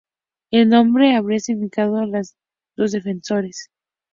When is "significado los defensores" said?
1.39-3.69